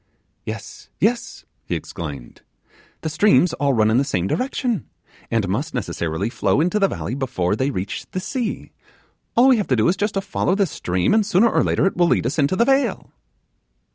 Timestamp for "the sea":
8.09-8.71